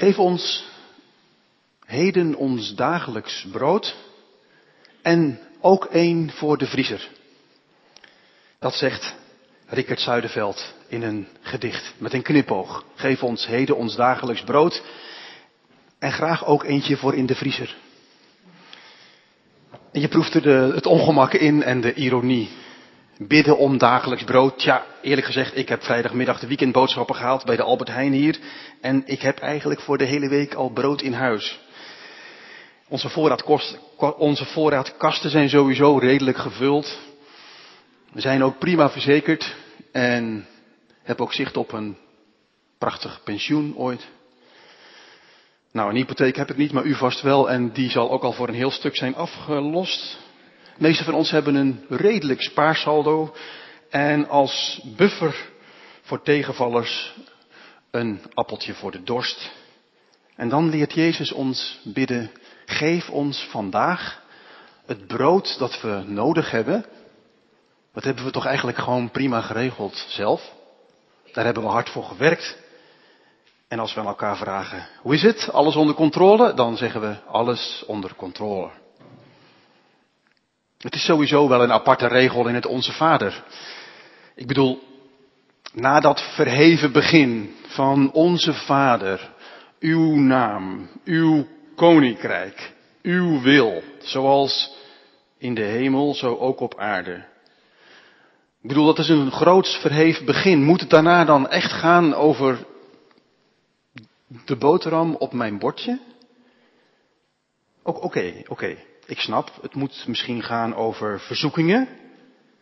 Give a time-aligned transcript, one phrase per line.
[0.00, 0.64] Geef ons
[1.86, 3.96] heden ons dagelijks brood
[5.02, 7.08] en ook één voor de vriezer.
[8.58, 9.14] Dat zegt
[9.66, 12.84] Rickert Zuiderveld in een gedicht met een knipoog.
[12.94, 14.82] Geef ons heden ons dagelijks brood
[15.98, 17.76] en graag ook eentje voor in de vriezer.
[19.92, 22.48] En je proeft er de, het ongemak in en de ironie.
[23.28, 24.58] Bidden om dagelijks brood.
[24.58, 28.38] Tja, eerlijk gezegd, ik heb vrijdagmiddag de weekendboodschappen gehaald bij de Albert Heijn hier.
[28.80, 31.60] En ik heb eigenlijk voor de hele week al brood in huis.
[32.88, 36.98] Onze, voorraadkost, onze voorraadkasten zijn sowieso redelijk gevuld.
[38.12, 39.54] We zijn ook prima verzekerd
[39.92, 40.46] en
[41.02, 41.96] hebben ook zicht op een
[42.78, 44.08] prachtig pensioen ooit.
[45.72, 48.32] Nou, een hypotheek heb ik niet, maar u vast wel en die zal ook al
[48.32, 50.18] voor een heel stuk zijn afgelost.
[50.80, 53.34] De meeste van ons hebben een redelijk spaarsaldo
[53.90, 55.50] en als buffer
[56.00, 57.14] voor tegenvallers
[57.90, 59.50] een appeltje voor de dorst.
[60.36, 62.30] En dan leert Jezus ons bidden,
[62.66, 64.22] geef ons vandaag
[64.86, 66.84] het brood dat we nodig hebben.
[67.92, 70.52] Dat hebben we toch eigenlijk gewoon prima geregeld zelf.
[71.32, 72.58] Daar hebben we hard voor gewerkt.
[73.68, 75.52] En als we aan elkaar vragen, hoe is het?
[75.52, 76.54] Alles onder controle?
[76.54, 78.79] Dan zeggen we, alles onder controle.
[80.80, 83.44] Het is sowieso wel een aparte regel in het Onze Vader.
[84.34, 84.82] Ik bedoel,
[85.72, 89.30] na dat verheven begin van Onze Vader,
[89.80, 94.72] uw naam, uw koninkrijk, uw wil, zoals
[95.38, 97.24] in de hemel, zo ook op aarde.
[98.62, 100.64] Ik bedoel, dat is een groots verheven begin.
[100.64, 102.66] Moet het daarna dan echt gaan over
[104.44, 105.98] de boterham op mijn bordje?
[107.82, 108.76] Oké, oké.
[109.10, 111.88] Ik snap, het moet misschien gaan over verzoekingen.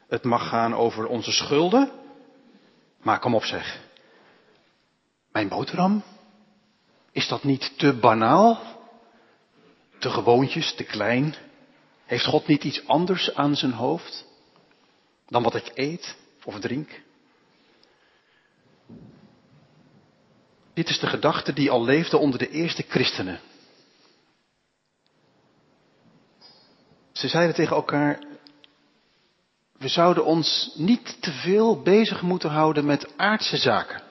[0.09, 1.91] Het mag gaan over onze schulden.
[3.03, 3.81] Maar kom op zeg.
[5.33, 6.03] Mijn boterham?
[7.13, 8.61] Is dat niet te banaal?
[9.99, 11.35] Te gewoontjes, te klein?
[12.05, 14.25] Heeft God niet iets anders aan zijn hoofd
[15.27, 17.03] dan wat ik eet of drink?
[20.75, 23.41] Dit is de gedachte die al leefde onder de eerste christenen.
[27.19, 28.19] Ze zeiden tegen elkaar,
[29.79, 34.03] we zouden ons niet te veel bezig moeten houden met aardse zaken.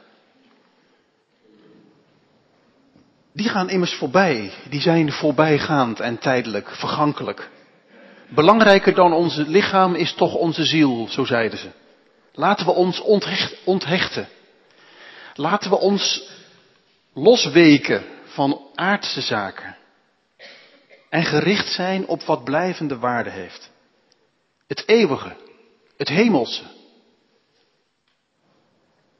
[3.33, 7.49] Die gaan immers voorbij, die zijn voorbijgaand en tijdelijk, vergankelijk.
[8.29, 11.69] Belangrijker dan ons lichaam is toch onze ziel, zo zeiden ze.
[12.33, 13.01] Laten we ons
[13.63, 14.27] onthechten.
[15.33, 16.29] Laten we ons
[17.13, 19.75] losweken van aardse zaken.
[21.09, 23.71] En gericht zijn op wat blijvende waarde heeft.
[24.67, 25.35] Het eeuwige,
[25.97, 26.63] het hemelse,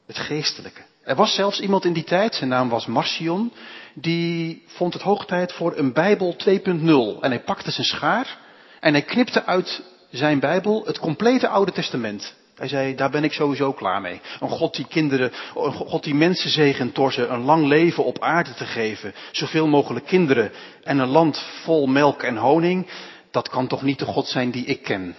[0.05, 0.81] het geestelijke.
[1.03, 3.53] Er was zelfs iemand in die tijd, zijn naam was Marcion,
[3.93, 7.21] die vond het hoog tijd voor een Bijbel 2.0.
[7.21, 8.37] En hij pakte zijn schaar
[8.79, 12.35] en hij knipte uit zijn Bijbel het complete Oude Testament.
[12.57, 14.21] Hij zei, daar ben ik sowieso klaar mee.
[14.39, 18.19] Een God die kinderen, een God die mensen zegent door ze een lang leven op
[18.19, 19.13] aarde te geven.
[19.31, 20.51] Zoveel mogelijk kinderen
[20.83, 22.87] en een land vol melk en honing.
[23.31, 25.15] Dat kan toch niet de God zijn die ik ken.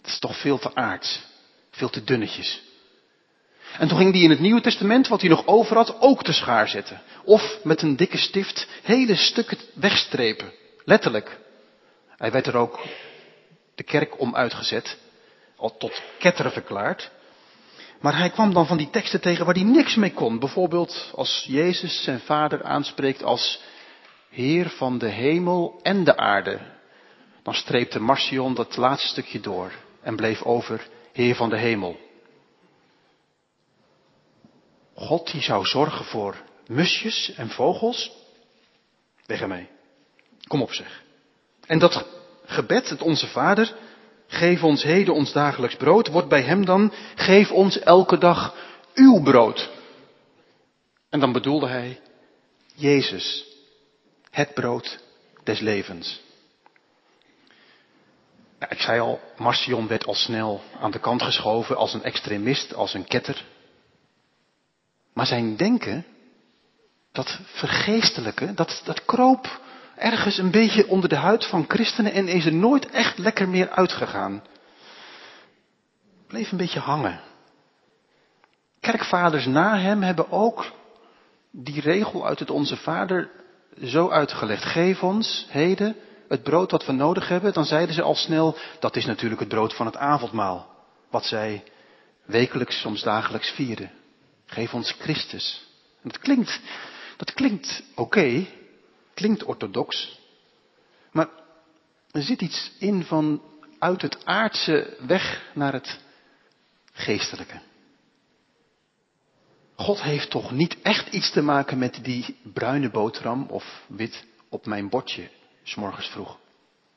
[0.00, 1.22] Dat is toch veel te aards.
[1.70, 2.62] Veel te dunnetjes.
[3.78, 6.32] En toen ging hij in het Nieuwe Testament, wat hij nog over had, ook te
[6.32, 7.02] schaar zetten.
[7.24, 10.52] Of met een dikke stift hele stukken wegstrepen.
[10.84, 11.38] Letterlijk.
[12.16, 12.80] Hij werd er ook
[13.74, 14.98] de kerk om uitgezet
[15.62, 17.10] al tot ketteren verklaard.
[18.00, 20.38] Maar hij kwam dan van die teksten tegen waar hij niks mee kon.
[20.38, 23.60] Bijvoorbeeld als Jezus zijn vader aanspreekt als
[24.30, 26.60] Heer van de hemel en de aarde.
[27.42, 32.00] Dan streepte Marcion dat laatste stukje door en bleef over Heer van de hemel.
[34.94, 36.36] God die zou zorgen voor
[36.66, 38.12] musjes en vogels.
[39.26, 39.68] Weg ermee.
[40.46, 41.02] Kom op zeg.
[41.66, 42.06] En dat
[42.44, 43.74] gebed, het Onze Vader,
[44.32, 48.54] Geef ons heden ons dagelijks brood, wordt bij hem dan, geef ons elke dag
[48.94, 49.70] uw brood.
[51.08, 52.00] En dan bedoelde hij
[52.74, 53.46] Jezus,
[54.30, 54.98] het brood
[55.44, 56.20] des levens.
[58.68, 62.94] ik zei al, Marcion werd al snel aan de kant geschoven als een extremist, als
[62.94, 63.44] een ketter.
[65.12, 66.06] Maar zijn denken,
[67.12, 69.60] dat vergeestelijke, dat, dat kroop
[70.02, 73.70] ergens een beetje onder de huid van christenen en is er nooit echt lekker meer
[73.70, 74.42] uitgegaan.
[76.26, 77.20] Bleef een beetje hangen.
[78.80, 80.72] Kerkvaders na hem hebben ook
[81.50, 83.30] die regel uit het Onze Vader
[83.84, 84.64] zo uitgelegd.
[84.64, 85.96] Geef ons heden
[86.28, 87.52] het brood wat we nodig hebben.
[87.52, 90.70] Dan zeiden ze al snel, dat is natuurlijk het brood van het avondmaal.
[91.10, 91.64] Wat zij
[92.24, 93.90] wekelijks, soms dagelijks vierden.
[94.46, 95.66] Geef ons Christus.
[96.02, 96.60] En dat klinkt
[97.16, 98.46] Dat klinkt oké,
[99.14, 100.18] klinkt orthodox,
[101.12, 101.28] maar
[102.10, 103.42] er zit iets in van
[103.78, 106.00] uit het aardse weg naar het
[106.92, 107.60] geestelijke.
[109.74, 114.66] God heeft toch niet echt iets te maken met die bruine boterham of wit op
[114.66, 115.28] mijn bordje,
[115.62, 116.38] s'morgens vroeg.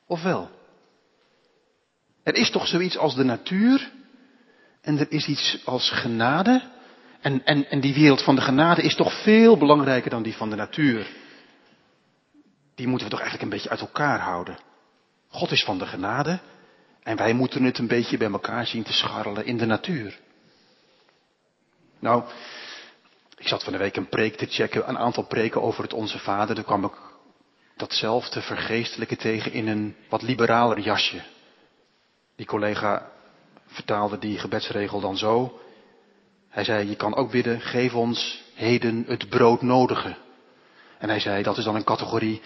[0.07, 0.49] Of wel?
[2.23, 3.91] Er is toch zoiets als de natuur
[4.81, 6.63] en er is iets als genade.
[7.21, 10.49] En, en, en die wereld van de genade is toch veel belangrijker dan die van
[10.49, 11.07] de natuur.
[12.75, 14.57] Die moeten we toch eigenlijk een beetje uit elkaar houden.
[15.27, 16.39] God is van de genade
[17.03, 20.19] en wij moeten het een beetje bij elkaar zien te scharrelen in de natuur.
[21.99, 22.23] Nou,
[23.37, 26.19] ik zat van de week een preek te checken, een aantal preken over het Onze
[26.19, 26.55] Vader.
[26.55, 26.93] Toen kwam ik
[27.75, 31.23] datzelfde vergeestelijke tegen in een wat liberaler jasje.
[32.35, 33.11] Die collega
[33.65, 35.59] vertaalde die gebedsregel dan zo.
[36.49, 40.15] Hij zei, je kan ook bidden, geef ons heden het broodnodige.
[41.05, 42.41] En hij zei, dat is dan een categorie.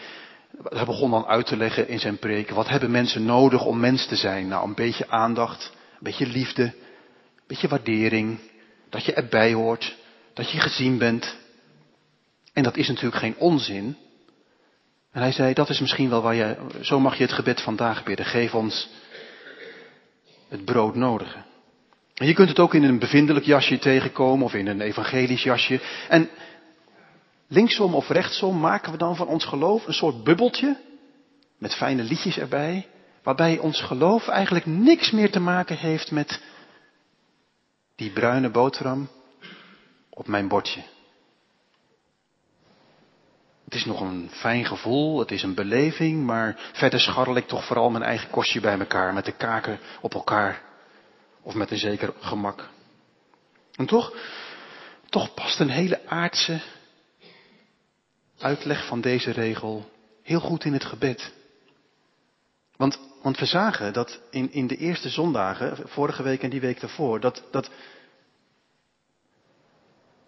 [0.64, 4.06] Hij begon dan uit te leggen in zijn preek, wat hebben mensen nodig om mens
[4.06, 4.48] te zijn?
[4.48, 8.40] Nou, een beetje aandacht, een beetje liefde, een beetje waardering,
[8.90, 9.98] dat je erbij hoort,
[10.34, 11.36] dat je gezien bent.
[12.54, 13.98] En dat is natuurlijk geen onzin.
[15.12, 18.04] En hij zei, dat is misschien wel waar je, zo mag je het gebed vandaag
[18.04, 18.26] bidden.
[18.26, 18.90] Geef ons
[20.48, 21.44] het brood nodige.
[22.14, 25.80] En je kunt het ook in een bevindelijk jasje tegenkomen of in een evangelisch jasje.
[26.10, 26.30] En
[27.50, 30.78] linksom of rechtsom maken we dan van ons geloof een soort bubbeltje
[31.58, 32.88] met fijne liedjes erbij,
[33.24, 36.42] waarbij ons geloof eigenlijk niks meer te maken heeft met
[37.96, 39.10] die bruine boterham
[40.10, 40.82] op mijn bordje.
[43.64, 47.66] Het is nog een fijn gevoel, het is een beleving, maar verder scharrel ik toch
[47.66, 50.62] vooral mijn eigen kostje bij elkaar, met de kaken op elkaar.
[51.42, 52.70] Of met een zeker gemak.
[53.76, 54.14] En toch,
[55.10, 56.62] toch past een hele aardse
[58.40, 59.90] uitleg van deze regel
[60.24, 61.34] heel goed in het gebed.
[62.76, 66.80] Want, want we zagen dat in, in de eerste zondagen, vorige week en die week
[66.80, 67.70] daarvoor, dat, dat,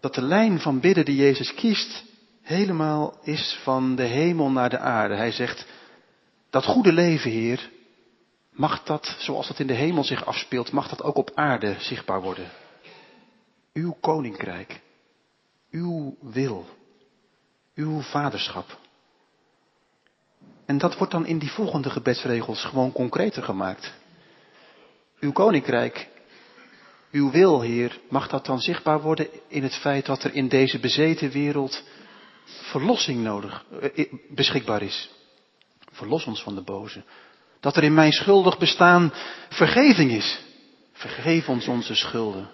[0.00, 2.04] dat de lijn van bidden die Jezus kiest,
[2.42, 5.14] helemaal is van de hemel naar de aarde.
[5.14, 5.66] Hij zegt,
[6.50, 7.70] dat goede leven, Heer,
[8.50, 12.22] mag dat, zoals dat in de hemel zich afspeelt, mag dat ook op aarde zichtbaar
[12.22, 12.50] worden.
[13.72, 14.80] Uw koninkrijk,
[15.70, 16.66] uw wil,
[17.74, 18.78] uw vaderschap.
[20.66, 23.92] En dat wordt dan in die volgende gebedsregels gewoon concreter gemaakt.
[25.20, 26.08] Uw koninkrijk,
[27.10, 30.78] uw wil, Heer, mag dat dan zichtbaar worden in het feit dat er in deze
[30.78, 31.82] bezeten wereld
[32.44, 33.64] verlossing nodig,
[33.94, 35.10] eh, beschikbaar is.
[35.92, 37.02] Verlos ons van de boze.
[37.60, 39.12] Dat er in mijn schuldig bestaan
[39.48, 40.40] vergeving is.
[40.92, 42.50] Vergeef ons onze schulden.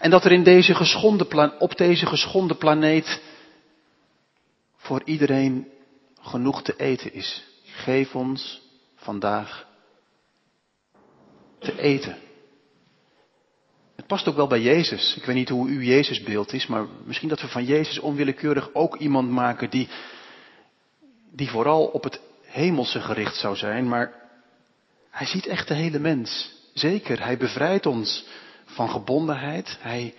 [0.00, 3.20] En dat er in deze geschonden op deze geschonden planeet
[4.88, 5.68] voor iedereen
[6.20, 7.44] genoeg te eten is.
[7.62, 8.62] Geef ons
[8.94, 9.66] vandaag
[11.58, 12.16] te eten.
[13.96, 15.16] Het past ook wel bij Jezus.
[15.16, 18.96] Ik weet niet hoe uw Jezusbeeld is, maar misschien dat we van Jezus onwillekeurig ook
[18.96, 19.88] iemand maken die,
[21.32, 24.12] die vooral op het hemelse gericht zou zijn, maar
[25.10, 26.52] hij ziet echt de hele mens.
[26.74, 28.26] Zeker, hij bevrijdt ons
[28.64, 30.14] van gebondenheid, hij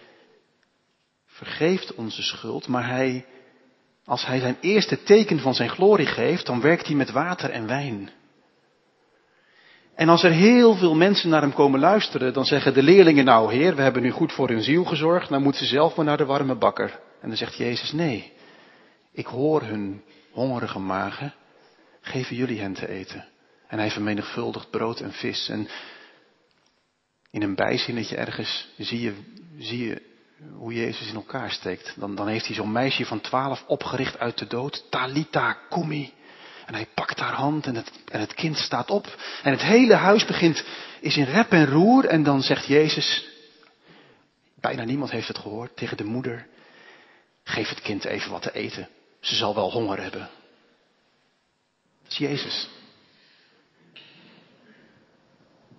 [1.26, 3.26] vergeeft onze schuld, maar hij,
[4.10, 7.68] als hij zijn eerste teken van zijn glorie geeft, dan werkt hij met water en
[7.68, 8.10] wijn.
[9.96, 13.54] En als er heel veel mensen naar hem komen luisteren, dan zeggen de leerlingen nou,
[13.54, 16.18] heer, we hebben nu goed voor hun ziel gezorgd, nou moeten ze zelf maar naar
[16.18, 17.00] de warme bakker.
[17.22, 18.32] En dan zegt Jezus, nee,
[19.12, 20.02] ik hoor hun
[20.32, 21.34] hongerige magen,
[22.02, 23.26] geven jullie hen te eten.
[23.68, 25.50] En hij vermenigvuldigt brood en vis.
[25.50, 25.68] En
[27.32, 29.14] in een bijzinnetje ergens zie je,
[29.58, 30.02] zie je
[30.54, 31.94] hoe Jezus in elkaar steekt.
[31.96, 34.86] Dan, dan heeft hij zo'n meisje van twaalf opgericht uit de dood.
[34.90, 36.14] Talita kumi.
[36.66, 39.18] En hij pakt haar hand en het, en het kind staat op.
[39.44, 40.64] En het hele huis begint,
[41.00, 42.06] is in rep en roer.
[42.06, 43.28] En dan zegt Jezus,
[44.56, 46.48] bijna niemand heeft het gehoord, tegen de moeder.
[47.44, 48.90] Geef het kind even wat te eten.
[49.20, 50.30] Ze zal wel honger hebben.
[52.04, 52.70] Dat is Jezus.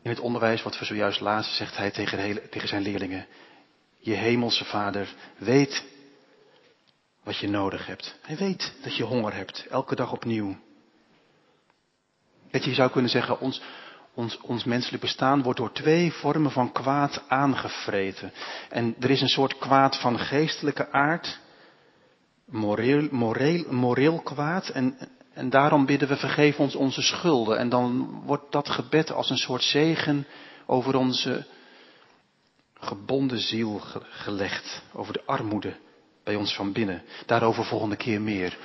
[0.03, 3.27] In het onderwijs wat we zojuist lazen, zegt hij tegen, tegen zijn leerlingen.
[4.03, 5.85] Je hemelse vader weet
[7.23, 8.19] wat je nodig hebt.
[8.23, 10.57] Hij weet dat je honger hebt, elke dag opnieuw.
[12.51, 13.63] Dat je zou kunnen zeggen, ons,
[14.15, 18.33] ons, ons menselijk bestaan wordt door twee vormen van kwaad aangevreten.
[18.69, 21.39] En er is een soort kwaad van geestelijke aard,
[22.45, 24.69] moreel, moreel, moreel kwaad.
[24.69, 24.99] En,
[25.33, 27.59] en daarom bidden we vergeef ons onze schulden.
[27.59, 30.27] En dan wordt dat gebed als een soort zegen
[30.67, 31.47] over onze
[32.81, 35.77] gebonden ziel gelegd, over de armoede
[36.25, 37.03] bij ons van binnen.
[37.27, 38.59] Daarover volgende keer meer.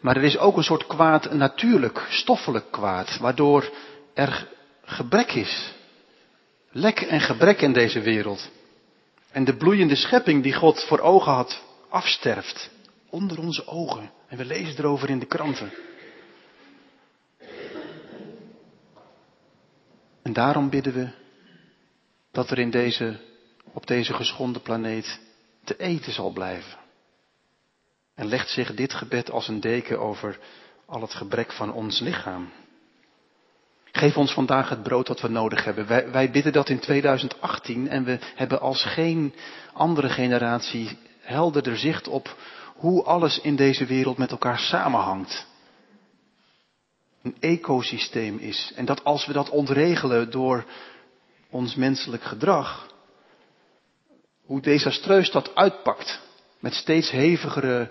[0.00, 3.70] Maar er is ook een soort kwaad, een natuurlijk, stoffelijk kwaad, waardoor
[4.14, 4.48] er
[4.84, 5.72] gebrek is.
[6.70, 8.50] Lek en gebrek in deze wereld.
[9.30, 12.70] En de bloeiende schepping die God voor ogen had, afsterft.
[13.10, 14.10] Onder onze ogen.
[14.28, 15.72] En we lezen erover in de kranten.
[20.22, 21.08] En daarom bidden we
[22.30, 23.20] dat er in deze,
[23.72, 25.20] op deze geschonden planeet
[25.64, 26.78] te eten zal blijven.
[28.14, 30.38] En legt zich dit gebed als een deken over
[30.86, 32.50] al het gebrek van ons lichaam.
[33.92, 35.86] Geef ons vandaag het brood dat we nodig hebben.
[35.86, 39.34] Wij, wij, bidden dat in 2018 en we hebben als geen
[39.72, 42.36] andere generatie helderder zicht op
[42.76, 45.46] hoe alles in deze wereld met elkaar samenhangt.
[47.22, 48.72] Een ecosysteem is.
[48.76, 50.64] En dat als we dat ontregelen door
[51.50, 52.89] ons menselijk gedrag,
[54.50, 56.20] hoe desastreus dat uitpakt.
[56.58, 57.90] Met steeds hevigere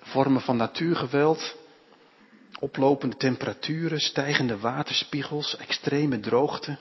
[0.00, 1.56] vormen van natuurgeweld,
[2.60, 6.78] oplopende temperaturen, stijgende waterspiegels, extreme droogte.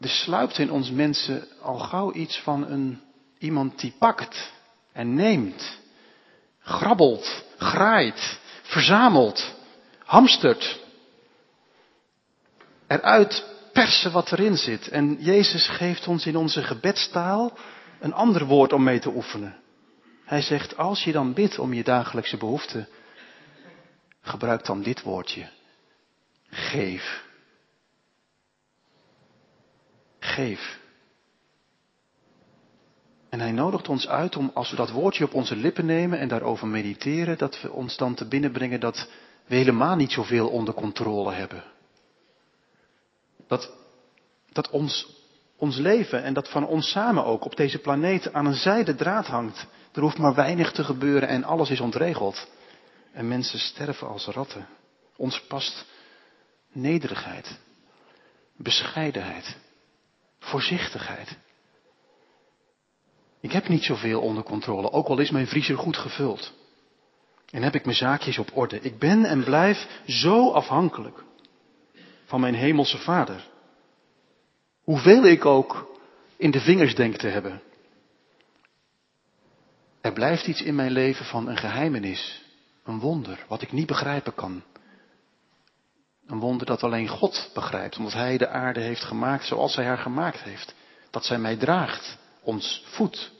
[0.00, 3.00] Er sluipt in ons mensen al gauw iets van een,
[3.38, 4.52] iemand die pakt
[4.92, 5.78] en neemt,
[6.60, 9.54] grabbelt, graait, verzamelt,
[10.04, 10.80] hamstert.
[12.86, 13.49] Eruit
[14.12, 14.88] wat erin zit.
[14.88, 17.58] En Jezus geeft ons in onze gebedstaal
[18.00, 19.56] een ander woord om mee te oefenen.
[20.24, 22.88] Hij zegt, als je dan bidt om je dagelijkse behoeften,
[24.20, 25.48] gebruik dan dit woordje.
[26.50, 27.24] Geef.
[30.18, 30.78] Geef.
[33.28, 36.28] En hij nodigt ons uit om, als we dat woordje op onze lippen nemen en
[36.28, 39.08] daarover mediteren, dat we ons dan te binnenbrengen dat
[39.46, 41.64] we helemaal niet zoveel onder controle hebben.
[43.50, 43.72] Dat,
[44.52, 45.08] dat ons,
[45.56, 49.26] ons leven en dat van ons samen ook op deze planeet aan een zijde draad
[49.26, 49.66] hangt.
[49.92, 52.48] Er hoeft maar weinig te gebeuren en alles is ontregeld.
[53.12, 54.66] En mensen sterven als ratten.
[55.16, 55.84] Ons past
[56.72, 57.58] nederigheid,
[58.56, 59.56] bescheidenheid,
[60.38, 61.36] voorzichtigheid.
[63.40, 66.52] Ik heb niet zoveel onder controle, ook al is mijn vriezer goed gevuld.
[67.50, 68.80] En heb ik mijn zaakjes op orde.
[68.80, 71.28] Ik ben en blijf zo afhankelijk
[72.30, 73.48] van mijn hemelse vader.
[74.84, 75.98] Hoeveel ik ook
[76.36, 77.62] in de vingers denk te hebben.
[80.00, 82.42] Er blijft iets in mijn leven van een geheimenis,
[82.84, 84.62] een wonder, wat ik niet begrijpen kan.
[86.26, 89.98] Een wonder dat alleen God begrijpt, omdat Hij de aarde heeft gemaakt zoals Hij haar
[89.98, 90.74] gemaakt heeft.
[91.10, 93.30] Dat zij mij draagt, ons voedt,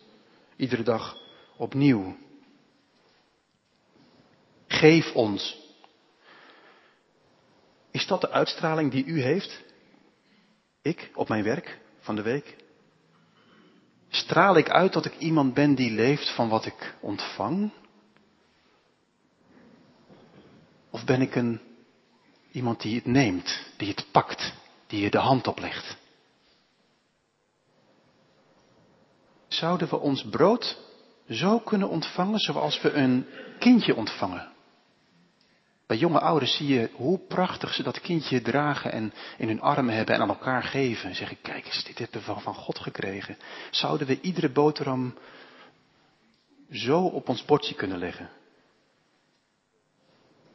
[0.56, 1.16] iedere dag
[1.56, 2.16] opnieuw.
[4.66, 5.59] Geef ons.
[7.90, 9.62] Is dat de uitstraling die u heeft?
[10.82, 12.56] Ik, op mijn werk van de week?
[14.08, 17.72] Straal ik uit dat ik iemand ben die leeft van wat ik ontvang?
[20.90, 21.60] Of ben ik een,
[22.50, 24.54] iemand die het neemt, die het pakt,
[24.86, 25.96] die je de hand oplegt?
[29.48, 30.78] Zouden we ons brood
[31.28, 33.26] zo kunnen ontvangen zoals we een
[33.58, 34.52] kindje ontvangen?
[35.90, 39.94] Bij jonge ouders zie je hoe prachtig ze dat kindje dragen en in hun armen
[39.94, 41.08] hebben en aan elkaar geven.
[41.08, 43.36] En zeggen, kijk eens, dit hebben we van God gekregen.
[43.70, 45.14] Zouden we iedere boterham
[46.70, 48.30] zo op ons bordje kunnen leggen?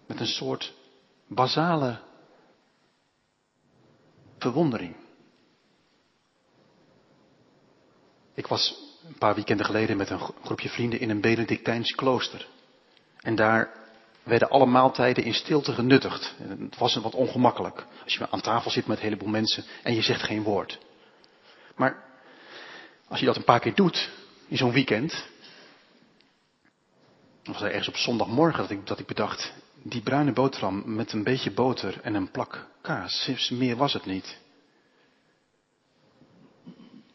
[0.08, 0.74] Met een soort
[1.28, 2.00] basale
[4.38, 4.96] verwondering.
[8.34, 8.76] Ik was
[9.08, 12.48] een paar weekenden geleden met een groepje vrienden in een Benedictijns klooster.
[13.22, 13.84] En daar
[14.26, 16.36] werden alle maaltijden in stilte genuttigd.
[16.60, 17.86] Het was wat ongemakkelijk.
[18.04, 20.80] Als je aan tafel zit met een heleboel mensen en je zegt geen woord.
[21.76, 22.04] Maar
[23.08, 24.10] als je dat een paar keer doet
[24.48, 25.26] in zo'n weekend.
[27.44, 29.54] Was er ergens op zondagmorgen dat ik, dat ik bedacht,
[29.84, 34.38] die bruine boterham met een beetje boter en een plak kaas, meer was het niet.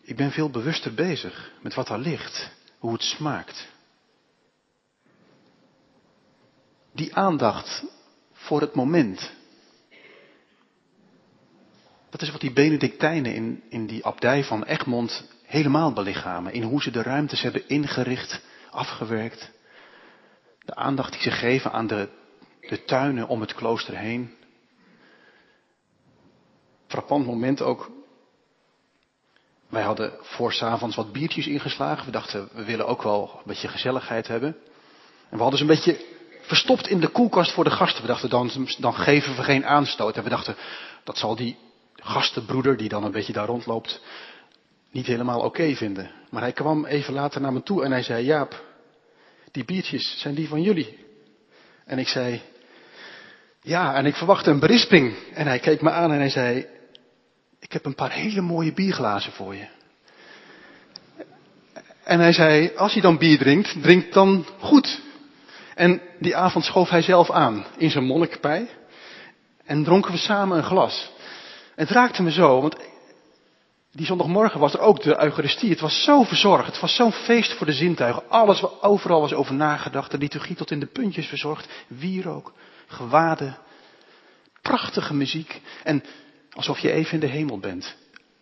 [0.02, 3.68] Ik ben veel bewuster bezig met wat daar ligt, hoe het smaakt.
[6.92, 7.84] Die aandacht
[8.32, 9.32] voor het moment.
[12.10, 16.52] Dat is wat die Benedictijnen in, in die abdij van Egmond helemaal belichamen.
[16.52, 19.50] In hoe ze de ruimtes hebben ingericht, afgewerkt.
[20.64, 22.08] De aandacht die ze geven aan de,
[22.60, 24.34] de tuinen om het klooster heen.
[26.86, 27.90] Frappant moment ook.
[29.68, 32.04] Wij hadden voor s'avonds wat biertjes ingeslagen.
[32.04, 34.56] We dachten, we willen ook wel een beetje gezelligheid hebben.
[35.28, 36.18] En we hadden ze een beetje
[36.50, 38.02] verstopt in de koelkast voor de gasten.
[38.02, 40.16] We dachten, dan, dan geven we geen aanstoot.
[40.16, 40.56] En we dachten,
[41.04, 41.56] dat zal die
[41.94, 44.00] gastenbroeder, die dan een beetje daar rondloopt,
[44.90, 46.10] niet helemaal oké vinden.
[46.30, 48.64] Maar hij kwam even later naar me toe en hij zei, Jaap,
[49.52, 50.98] die biertjes, zijn die van jullie?
[51.84, 52.42] En ik zei,
[53.62, 55.14] ja, en ik verwachtte een berisping.
[55.34, 56.66] En hij keek me aan en hij zei,
[57.60, 59.66] ik heb een paar hele mooie bierglazen voor je.
[62.04, 65.08] En hij zei, als je dan bier drinkt, drink dan goed.
[65.80, 68.68] En die avond schoof hij zelf aan in zijn monnikpij.
[69.64, 71.10] En dronken we samen een glas.
[71.74, 72.76] Het raakte me zo, want
[73.92, 75.70] die zondagmorgen was er ook de Eucharistie.
[75.70, 76.66] Het was zo verzorgd.
[76.66, 78.22] Het was zo'n feest voor de zintuigen.
[78.28, 80.10] Alles, overal was over nagedacht.
[80.10, 81.68] De liturgie tot in de puntjes verzorgd.
[81.86, 82.52] Wierook,
[82.86, 83.58] gewaden,
[84.62, 85.60] prachtige muziek.
[85.84, 86.04] En
[86.52, 87.96] alsof je even in de hemel bent.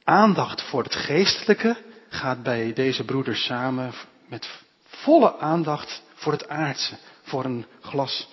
[0.04, 1.76] Aandacht voor het geestelijke
[2.08, 3.92] gaat bij deze broeders samen
[4.28, 4.48] met
[4.86, 6.94] volle aandacht voor het aardse.
[7.28, 8.28] Voor een glas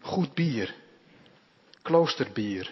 [0.00, 0.74] goed bier.
[1.82, 2.70] Kloosterbier.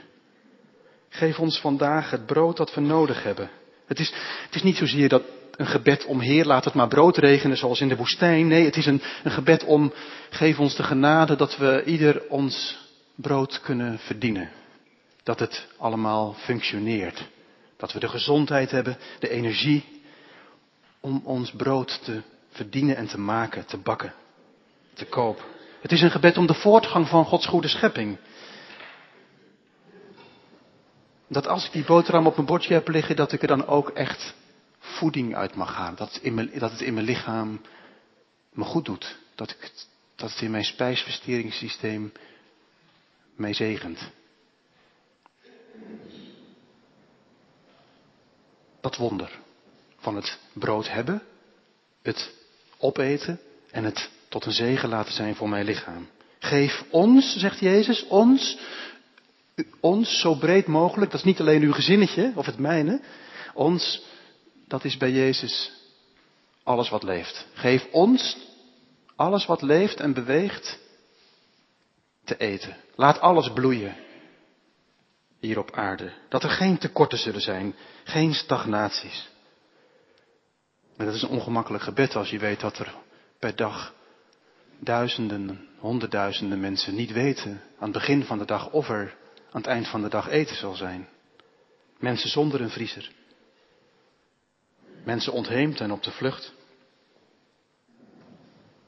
[1.08, 3.50] Geef ons vandaag het brood dat we nodig hebben.
[3.86, 4.12] Het is,
[4.46, 5.22] het is niet zozeer dat
[5.56, 8.46] een gebed om Heer, laat het maar brood regenen zoals in de woestijn.
[8.46, 9.92] Nee, het is een, een gebed om,
[10.30, 12.78] geef ons de genade dat we ieder ons
[13.14, 14.50] brood kunnen verdienen.
[15.22, 17.28] Dat het allemaal functioneert.
[17.76, 20.02] Dat we de gezondheid hebben, de energie
[21.00, 24.14] om ons brood te verdienen en te maken, te bakken,
[24.94, 25.44] te kopen.
[25.82, 28.18] Het is een gebed om de voortgang van Gods goede schepping.
[31.28, 33.90] Dat als ik die boterham op mijn bordje heb liggen, dat ik er dan ook
[33.90, 34.34] echt
[34.78, 35.94] voeding uit mag gaan.
[35.94, 37.60] Dat het in mijn, dat het in mijn lichaam
[38.50, 39.18] me goed doet.
[39.34, 39.72] Dat, ik,
[40.14, 42.12] dat het in mijn spijsverteringssysteem
[43.36, 44.10] mij zegent.
[48.80, 49.38] Dat wonder
[49.98, 51.22] van het brood hebben,
[52.02, 52.34] het
[52.78, 56.08] opeten en het tot een zegen laten zijn voor mijn lichaam.
[56.38, 58.58] Geef ons, zegt Jezus, ons,
[59.80, 63.00] ons zo breed mogelijk, dat is niet alleen uw gezinnetje of het mijne,
[63.54, 64.02] ons,
[64.66, 65.72] dat is bij Jezus
[66.62, 67.46] alles wat leeft.
[67.52, 68.36] Geef ons
[69.16, 70.78] alles wat leeft en beweegt
[72.24, 72.76] te eten.
[72.94, 73.96] Laat alles bloeien
[75.40, 76.12] hier op aarde.
[76.28, 79.28] Dat er geen tekorten zullen zijn, geen stagnaties.
[80.96, 82.94] Maar dat is een ongemakkelijk gebed als je weet dat er
[83.38, 84.00] per dag
[84.84, 89.14] duizenden, honderdduizenden mensen niet weten aan het begin van de dag of er
[89.50, 91.08] aan het eind van de dag eten zal zijn.
[91.98, 93.10] Mensen zonder een vriezer.
[95.04, 96.52] Mensen ontheemd en op de vlucht.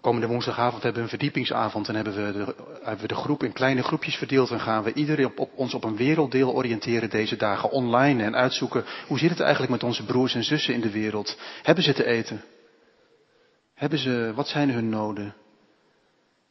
[0.01, 3.53] Komende woensdagavond hebben we een verdiepingsavond en hebben we, de, hebben we de groep in
[3.53, 7.71] kleine groepjes verdeeld en gaan we iedereen op, ons op een werelddeel oriënteren deze dagen
[7.71, 11.39] online en uitzoeken hoe zit het eigenlijk met onze broers en zussen in de wereld.
[11.63, 12.45] Hebben ze te eten?
[13.75, 15.35] Hebben ze, wat zijn hun noden?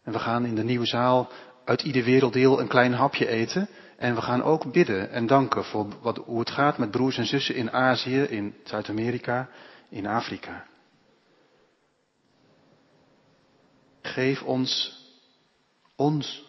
[0.03, 1.29] En we gaan in de nieuwe zaal
[1.65, 3.69] uit ieder werelddeel een klein hapje eten.
[3.97, 7.25] En we gaan ook bidden en danken voor wat, hoe het gaat met broers en
[7.25, 9.49] zussen in Azië, in Zuid-Amerika,
[9.89, 10.65] in Afrika.
[14.01, 14.99] Geef ons,
[15.95, 16.45] ons,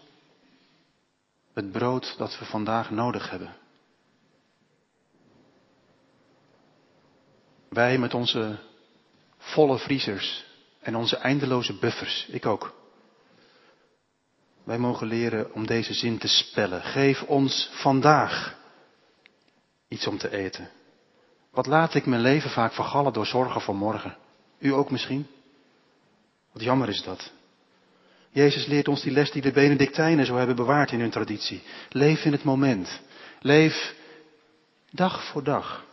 [1.53, 3.57] het brood dat we vandaag nodig hebben.
[7.69, 8.59] Wij met onze
[9.39, 10.45] volle vriezers
[10.81, 12.84] en onze eindeloze buffers, ik ook.
[14.65, 16.83] Wij mogen leren om deze zin te spellen.
[16.83, 18.59] Geef ons vandaag
[19.89, 20.71] iets om te eten.
[21.51, 24.17] Wat laat ik mijn leven vaak vergallen door zorgen voor morgen?
[24.59, 25.27] U ook misschien?
[26.53, 27.33] Wat jammer is dat.
[28.31, 31.63] Jezus leert ons die les die de Benedictijnen zo hebben bewaard in hun traditie.
[31.89, 33.01] Leef in het moment.
[33.41, 33.95] Leef
[34.91, 35.85] dag voor dag.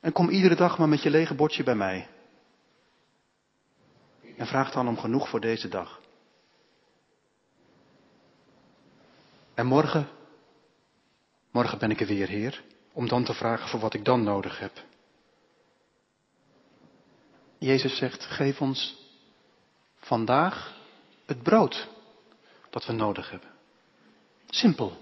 [0.00, 2.08] En kom iedere dag maar met je lege bordje bij mij.
[4.36, 6.00] En vraag dan om genoeg voor deze dag.
[9.54, 10.08] En morgen,
[11.50, 12.62] morgen ben ik er weer, Heer,
[12.92, 14.72] om dan te vragen voor wat ik dan nodig heb.
[17.58, 18.96] Jezus zegt, geef ons
[19.96, 20.74] vandaag
[21.26, 21.88] het brood
[22.70, 23.48] dat we nodig hebben.
[24.48, 24.96] Simpel.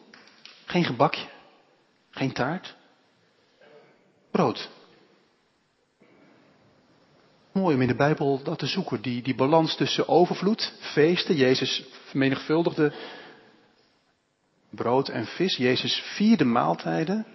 [0.65, 1.29] Geen gebakje,
[2.11, 2.77] geen taart.
[4.31, 4.71] Brood.
[7.53, 11.37] Mooi om in de Bijbel dat te zoeken, die, die balans tussen overvloed, feesten.
[11.37, 12.93] Jezus vermenigvuldigde
[14.75, 15.57] brood en vis.
[15.57, 17.27] Jezus vierde maaltijden.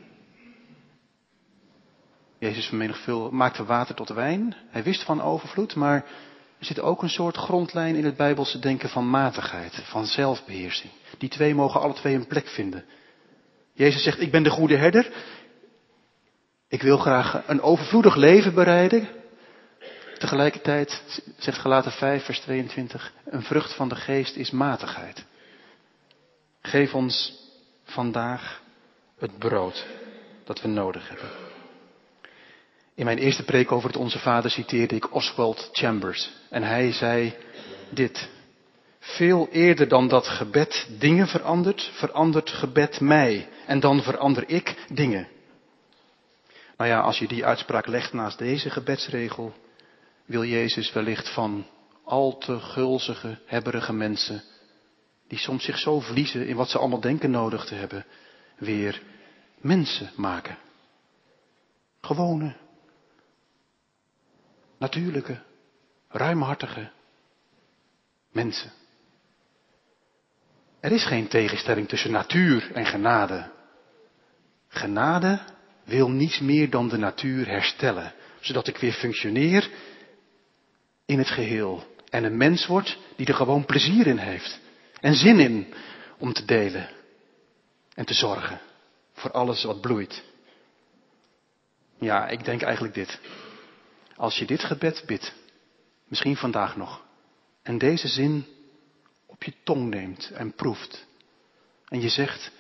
[2.40, 2.70] Jezus
[3.32, 4.56] maakte water tot wijn.
[4.70, 6.06] Hij wist van overvloed, maar
[6.60, 10.92] er zit ook een soort grondlijn in het Bijbelse denken van matigheid, van zelfbeheersing.
[11.18, 12.86] Die twee mogen alle twee een plek vinden.
[13.74, 15.12] Jezus zegt, ik ben de goede herder.
[16.68, 19.08] Ik wil graag een overvloedig leven bereiden.
[20.18, 25.26] Tegelijkertijd, zegt Galaten 5, vers 22, een vrucht van de geest is matigheid.
[26.68, 27.34] Geef ons
[27.84, 28.62] vandaag
[29.18, 29.86] het brood
[30.44, 31.30] dat we nodig hebben.
[32.96, 36.32] In mijn eerste preek over het Onze Vader citeerde ik Oswald Chambers.
[36.50, 37.36] En hij zei
[37.90, 38.30] dit.
[39.00, 43.50] Veel eerder dan dat gebed dingen verandert, verandert gebed mij.
[43.66, 45.28] En dan verander ik dingen.
[46.78, 49.54] Nou ja, als je die uitspraak legt naast deze gebedsregel,
[50.26, 51.66] wil Jezus wellicht van
[52.04, 54.44] al te gulzige, hebberige mensen,
[55.28, 58.06] die soms zich zo verliezen in wat ze allemaal denken nodig te hebben,
[58.58, 59.02] weer
[59.58, 60.58] mensen maken.
[62.02, 62.56] Gewone,
[64.78, 65.42] natuurlijke,
[66.10, 66.92] ruimhartige
[68.32, 68.72] mensen.
[70.80, 73.52] Er is geen tegenstelling tussen natuur en genade.
[74.68, 75.40] Genade
[75.84, 79.70] wil niets meer dan de natuur herstellen, zodat ik weer functioneer
[81.06, 84.60] in het geheel en een mens word die er gewoon plezier in heeft
[85.00, 85.74] en zin in
[86.18, 86.90] om te delen
[87.94, 88.62] en te zorgen
[89.14, 90.24] voor alles wat bloeit.
[92.00, 93.20] Ja, ik denk eigenlijk dit.
[94.16, 95.34] Als je dit gebed bidt,
[96.08, 97.06] misschien vandaag nog,
[97.62, 98.46] en deze zin
[99.26, 101.06] op je tong neemt en proeft,
[101.88, 102.52] en je zegt,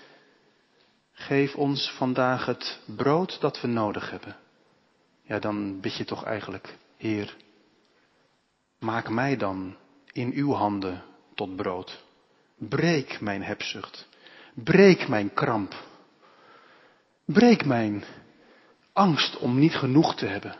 [1.11, 4.35] geef ons vandaag het brood dat we nodig hebben,
[5.21, 7.35] ja, dan bid je toch eigenlijk, Heer,
[8.79, 9.75] maak mij dan
[10.11, 11.03] in uw handen
[11.35, 12.05] tot brood.
[12.57, 14.07] Breek mijn hebzucht.
[14.53, 15.75] Breek mijn kramp.
[17.25, 18.03] Breek mijn
[18.93, 20.55] angst om niet genoeg te hebben.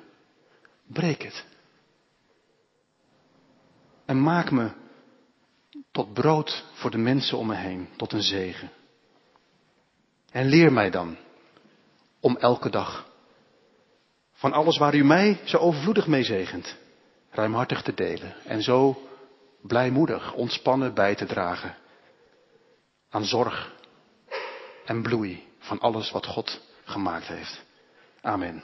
[0.87, 1.45] Breek het.
[4.05, 4.71] En maak me
[5.91, 8.71] tot brood voor de mensen om me heen, tot een zegen.
[10.31, 11.17] En leer mij dan
[12.19, 13.11] om elke dag
[14.33, 16.77] van alles waar u mij zo overvloedig mee zegent,
[17.29, 19.01] ruimhartig te delen en zo
[19.61, 21.75] blijmoedig, ontspannen bij te dragen
[23.09, 23.75] aan zorg
[24.85, 27.65] en bloei van alles wat God gemaakt heeft.
[28.21, 28.63] Amen.